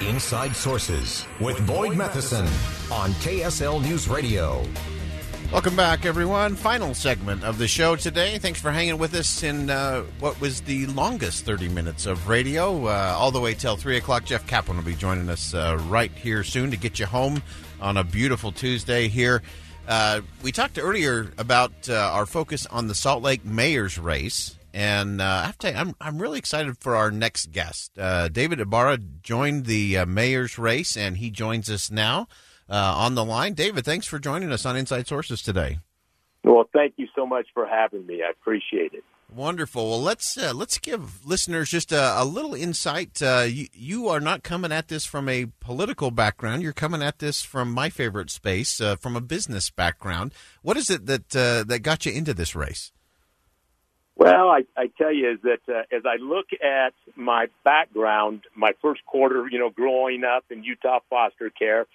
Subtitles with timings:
[0.00, 2.46] Inside Sources with Boyd Matheson
[2.92, 4.64] on KSL News Radio.
[5.50, 6.54] Welcome back, everyone.
[6.54, 8.38] Final segment of the show today.
[8.38, 12.86] Thanks for hanging with us in uh, what was the longest 30 minutes of radio,
[12.86, 14.24] uh, all the way till 3 o'clock.
[14.24, 17.42] Jeff Kaplan will be joining us uh, right here soon to get you home
[17.80, 19.42] on a beautiful Tuesday here.
[19.88, 24.54] Uh, we talked earlier about uh, our focus on the Salt Lake mayor's race.
[24.78, 27.94] And uh, I have to tell you, I'm, I'm really excited for our next guest.
[27.94, 32.28] David Ibarra joined the mayor's race, and he joins us now
[32.68, 33.54] uh, on the line.
[33.54, 35.78] David, thanks for joining us on Inside Sources today.
[36.44, 38.22] Well, thank you so much for having me.
[38.22, 39.04] I appreciate it.
[39.34, 39.90] Wonderful.
[39.90, 43.20] Well, let's uh, let's give listeners just a, a little insight.
[43.20, 46.62] Uh, you, you, are not coming at this from a political background.
[46.62, 50.32] You're coming at this from my favorite space, uh, from a business background.
[50.62, 52.90] What is it that uh, that got you into this race?
[54.18, 58.72] Well, I, I tell you is that uh, as I look at my background, my
[58.82, 61.86] first quarter, you know, growing up in Utah foster care,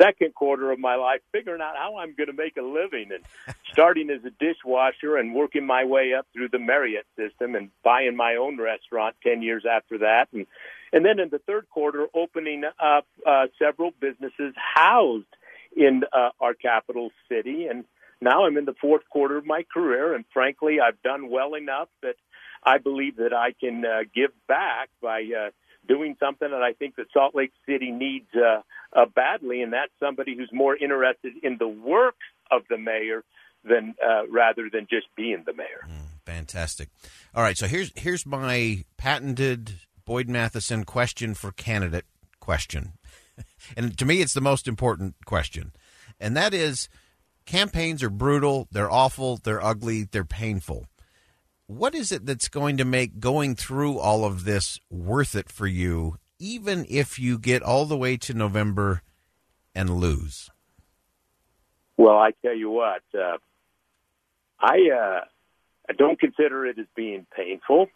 [0.00, 3.24] second quarter of my life figuring out how I'm going to make a living and
[3.72, 8.14] starting as a dishwasher and working my way up through the Marriott system and buying
[8.14, 10.28] my own restaurant 10 years after that.
[10.34, 10.46] And
[10.92, 15.24] and then in the third quarter opening up uh, several businesses housed
[15.74, 17.68] in uh, our capital city.
[17.68, 17.84] And
[18.20, 21.88] now I'm in the fourth quarter of my career and frankly I've done well enough
[22.02, 22.16] that
[22.62, 25.50] I believe that I can uh, give back by uh,
[25.88, 28.60] doing something that I think that Salt Lake City needs uh,
[28.92, 32.16] uh, badly, and that's somebody who's more interested in the work
[32.50, 33.24] of the mayor
[33.64, 35.86] than uh, rather than just being the mayor.
[35.86, 36.88] Mm, fantastic.
[37.34, 42.06] All right, so here's here's my patented Boyd Matheson question for candidate
[42.40, 42.92] question,
[43.76, 45.72] and to me, it's the most important question,
[46.18, 46.88] and that is.
[47.46, 50.86] Campaigns are brutal, they're awful, they're ugly, they're painful
[51.70, 55.68] what is it that's going to make going through all of this worth it for
[55.68, 59.02] you, even if you get all the way to November
[59.72, 60.50] and lose?
[61.96, 63.38] Well, I tell you what, uh,
[64.58, 65.20] I uh,
[65.88, 67.86] I don't consider it as being painful.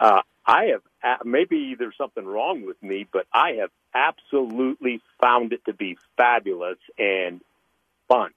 [0.00, 5.66] Uh, I have maybe there's something wrong with me, but I have absolutely found it
[5.66, 7.42] to be fabulous and
[8.08, 8.30] fun.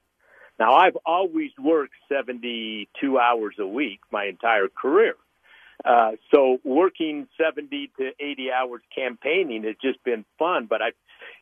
[0.59, 5.15] Now, I've always worked 72 hours a week my entire career.
[5.83, 10.67] Uh, so working 70 to 80 hours campaigning has just been fun.
[10.69, 10.93] But I've,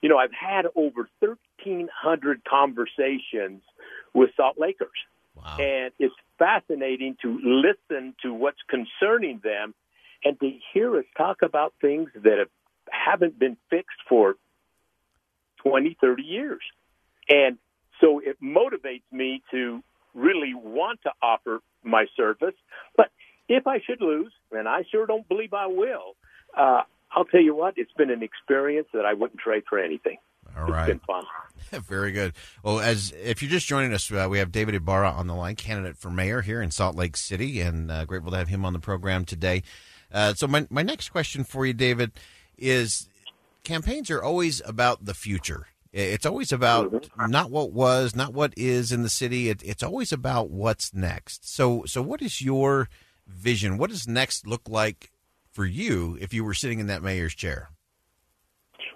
[0.01, 3.61] you know, I've had over 1,300 conversations
[4.13, 4.89] with Salt Lakers.
[5.35, 5.57] Wow.
[5.59, 9.73] And it's fascinating to listen to what's concerning them
[10.23, 12.49] and to hear us talk about things that have,
[12.89, 14.35] haven't been fixed for
[15.57, 16.61] 20, 30 years.
[17.29, 17.57] And
[18.23, 22.55] it motivates me to really want to offer my service.
[22.95, 23.09] But
[23.49, 26.15] if I should lose, and I sure don't believe I will,
[26.57, 26.81] uh,
[27.15, 30.17] I'll tell you what, it's been an experience that I wouldn't trade for anything.
[30.57, 30.89] All right.
[30.89, 31.23] It's been fun.
[31.83, 32.33] Very good.
[32.63, 35.55] Well, as if you're just joining us, uh, we have David Ibarra on the line,
[35.55, 38.73] candidate for mayor here in Salt Lake City, and uh, grateful to have him on
[38.73, 39.63] the program today.
[40.11, 42.11] Uh, so, my my next question for you, David,
[42.57, 43.07] is
[43.63, 45.67] campaigns are always about the future.
[45.93, 47.29] It's always about mm-hmm.
[47.29, 49.49] not what was, not what is in the city.
[49.49, 51.47] It, it's always about what's next.
[51.47, 52.89] So, so what is your
[53.27, 53.77] vision?
[53.77, 55.11] What does next look like
[55.51, 57.69] for you if you were sitting in that mayor's chair?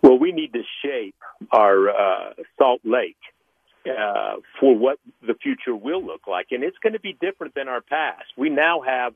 [0.01, 1.15] Well, we need to shape
[1.51, 3.17] our uh, Salt Lake
[3.87, 7.67] uh, for what the future will look like, and it's going to be different than
[7.67, 8.25] our past.
[8.35, 9.13] We now have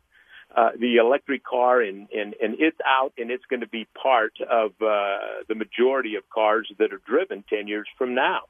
[0.55, 4.33] uh, the electric car, and, and, and it's out, and it's going to be part
[4.41, 8.41] of uh, the majority of cars that are driven 10 years from now.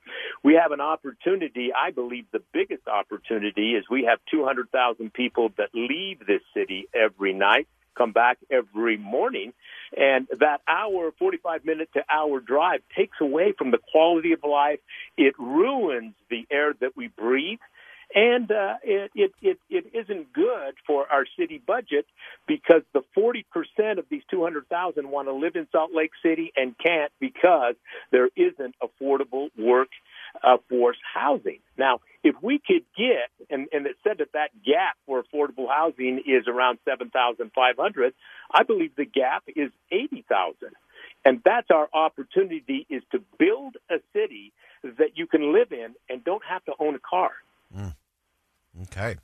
[0.44, 5.69] We have an opportunity, I believe the biggest opportunity is we have 200,000 people that
[5.74, 7.68] leave this city every night
[7.98, 9.54] come back every morning.
[9.95, 14.80] And that hour, 45 minute to hour drive takes away from the quality of life.
[15.18, 17.59] It ruins the air that we breathe
[18.13, 22.06] and uh, it, it, it, it isn't good for our city budget
[22.48, 27.12] because the 40% of these 200,000 want to live in Salt Lake City and can't
[27.19, 27.75] because
[28.12, 29.90] there isn't affordable work
[30.44, 31.60] uh, force housing.
[31.78, 36.22] Now, if we could get, and, and it said that that gap for affordable housing
[36.25, 38.14] is around 7,500,
[38.52, 40.56] I believe the gap is 80,000.
[41.24, 44.54] And that's our opportunity is to build a city
[44.84, 47.31] that you can live in and don't have to own a car.
[47.75, 47.96] Mm.
[48.83, 49.15] Okay.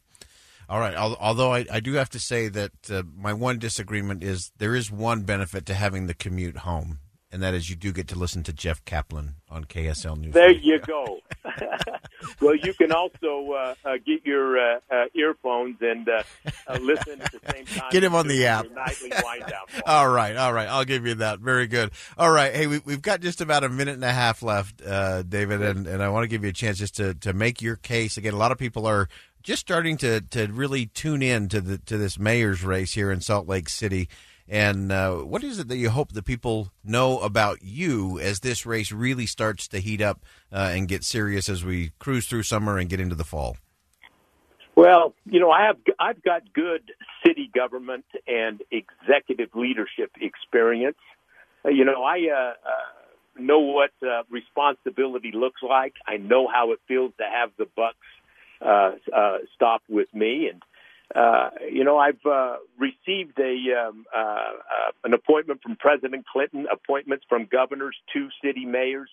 [0.69, 0.95] All right.
[0.95, 4.91] Although I, I do have to say that uh, my one disagreement is there is
[4.91, 6.99] one benefit to having the commute home,
[7.31, 10.33] and that is you do get to listen to Jeff Kaplan on KSL News.
[10.33, 11.19] There you go.
[12.41, 16.23] well, you can also uh, uh, get your uh, uh, earphones and uh,
[16.81, 17.89] listen at the same time.
[17.89, 18.65] Get him on the app.
[19.85, 20.67] all right, all right.
[20.67, 21.39] I'll give you that.
[21.39, 21.91] Very good.
[22.17, 22.53] All right.
[22.53, 26.03] Hey, we, have got just about a minute and a half left, David, and, and
[26.03, 28.17] I want to give you a chance just to, to make your case.
[28.17, 29.07] Again, a lot of people are
[29.47, 33.21] just starting to, to really tune in to the to this mayor's race here in
[33.21, 34.09] Salt Lake City.
[34.45, 38.65] And uh, what is it that you hope that people know about you as this
[38.65, 42.77] race really starts to heat up uh, and get serious as we cruise through summer
[42.77, 43.55] and get into the fall?
[44.75, 46.91] Well, you know, I have I've got good
[47.25, 50.99] city government and executive leadership experience.
[51.63, 53.91] Uh, you know, I uh, uh, know what
[54.29, 55.93] responsibility looks like.
[56.05, 57.95] I know how it feels to have the bucks
[58.61, 60.49] uh, uh, stop with me.
[60.51, 60.63] And
[61.15, 66.67] uh, you know, I've uh, received a um, uh, uh, an appointment from President Clinton,
[66.71, 69.09] appointments from governors, two city mayors,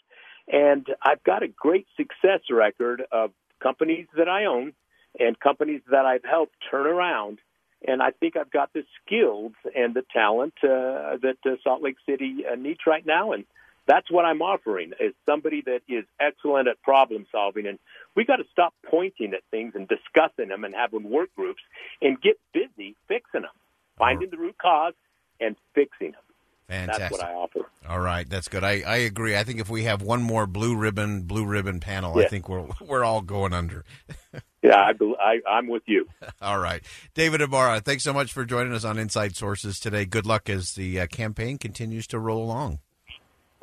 [0.49, 3.31] and I've got a great success record of
[3.63, 4.73] companies that I own
[5.19, 7.39] and companies that I've helped turn around.
[7.87, 11.97] And I think I've got the skills and the talent uh, that uh, Salt Lake
[12.09, 13.33] City uh, needs right now.
[13.33, 13.45] And
[13.87, 17.67] that's what I'm offering is somebody that is excellent at problem solving.
[17.67, 17.79] And
[18.17, 21.63] we got to stop pointing at things and discussing them and having work groups
[22.01, 23.51] and get busy fixing them,
[23.99, 24.95] finding the root cause
[25.41, 26.21] and fixing them.
[26.69, 26.99] Fantastic.
[26.99, 27.61] That's what I offer.
[27.87, 28.65] All right, that's good.
[28.65, 29.37] I, I agree.
[29.37, 32.25] I think if we have one more blue ribbon blue ribbon panel, yeah.
[32.25, 33.85] I think we're we're all going under.
[34.63, 36.09] yeah, I, I, am with you.
[36.41, 36.83] all right,
[37.13, 40.07] David Ibarra, thanks so much for joining us on Inside Sources today.
[40.07, 42.79] Good luck as the uh, campaign continues to roll along.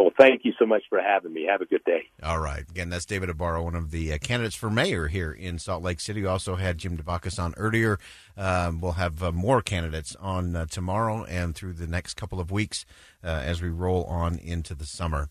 [0.01, 1.45] Well, thank you so much for having me.
[1.47, 2.09] Have a good day.
[2.23, 2.67] All right.
[2.67, 5.99] Again, that's David Ibarra, one of the uh, candidates for mayor here in Salt Lake
[5.99, 6.21] City.
[6.21, 7.99] We also had Jim Dabakis on earlier.
[8.35, 12.49] Um, we'll have uh, more candidates on uh, tomorrow and through the next couple of
[12.49, 12.83] weeks
[13.23, 15.29] uh, as we roll on into the summer.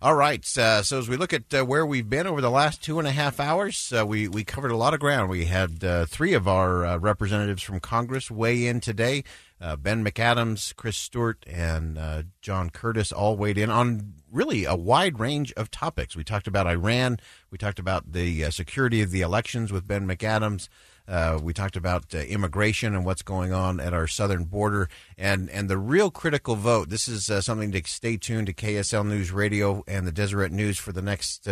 [0.00, 0.44] All right.
[0.56, 3.08] Uh, so as we look at uh, where we've been over the last two and
[3.08, 5.28] a half hours, uh, we we covered a lot of ground.
[5.30, 9.24] We had uh, three of our representatives from Congress weigh in today.
[9.60, 14.76] Uh, ben McAdams, Chris Stewart, and uh, John Curtis all weighed in on really a
[14.76, 16.14] wide range of topics.
[16.14, 17.18] We talked about Iran.
[17.50, 20.68] We talked about the uh, security of the elections with Ben McAdams.
[21.08, 25.48] Uh, we talked about uh, immigration and what's going on at our southern border, and
[25.50, 26.90] and the real critical vote.
[26.90, 30.78] This is uh, something to stay tuned to KSL News Radio and the Deseret News
[30.78, 31.48] for the next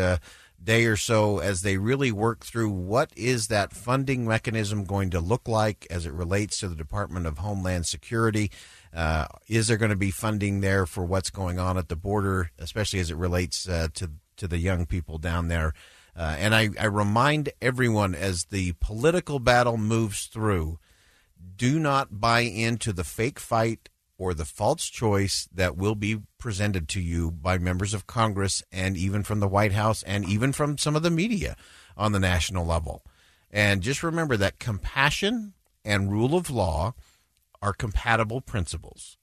[0.62, 5.20] day or so as they really work through what is that funding mechanism going to
[5.20, 8.50] look like as it relates to the Department of Homeland Security.
[8.94, 12.50] Uh, is there going to be funding there for what's going on at the border,
[12.58, 15.72] especially as it relates uh, to to the young people down there?
[16.16, 20.78] Uh, and I, I remind everyone as the political battle moves through,
[21.56, 26.88] do not buy into the fake fight or the false choice that will be presented
[26.88, 30.78] to you by members of Congress and even from the White House and even from
[30.78, 31.54] some of the media
[31.96, 33.02] on the national level.
[33.50, 35.52] And just remember that compassion
[35.84, 36.94] and rule of law
[37.60, 39.18] are compatible principles.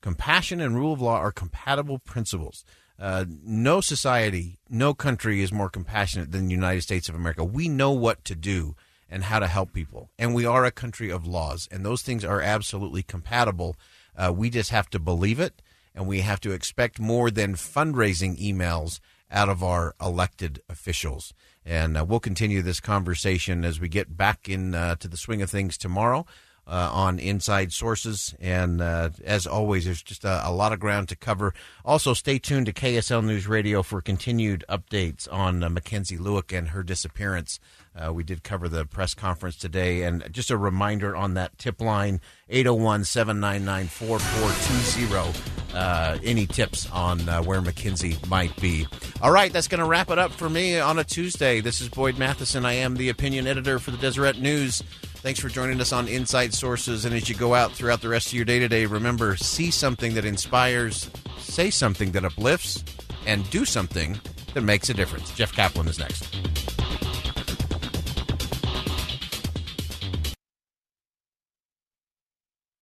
[0.00, 2.64] Compassion and rule of law are compatible principles.
[3.00, 7.42] Uh, no society, no country is more compassionate than the United States of America.
[7.42, 8.76] We know what to do
[9.08, 10.10] and how to help people.
[10.18, 13.76] And we are a country of laws, and those things are absolutely compatible
[14.16, 15.62] uh, we just have to believe it,
[15.94, 21.32] and we have to expect more than fundraising emails out of our elected officials.
[21.64, 25.50] And uh, we'll continue this conversation as we get back in uh, the swing of
[25.50, 26.26] things tomorrow.
[26.70, 28.32] Uh, on Inside Sources.
[28.38, 31.52] And uh, as always, there's just a, a, lot of ground to cover.
[31.84, 36.68] Also, stay tuned to KSL News Radio for continued updates on uh, Mackenzie Lueck and
[36.68, 37.58] her disappearance.
[37.96, 40.02] Uh, we did cover the press conference today.
[40.02, 45.50] And just a reminder on that tip line 801 799 4420.
[45.74, 48.86] Uh, any tips on uh, where Mackenzie might be.
[49.20, 51.60] All right, that's going to wrap it up for me on a Tuesday.
[51.60, 52.64] This is Boyd Matheson.
[52.64, 54.82] I am the opinion editor for the Deseret News.
[55.22, 57.04] Thanks for joining us on Inside Sources.
[57.04, 60.14] And as you go out throughout the rest of your day today, remember see something
[60.14, 62.82] that inspires, say something that uplifts,
[63.26, 64.18] and do something
[64.54, 65.30] that makes a difference.
[65.32, 66.49] Jeff Kaplan is next.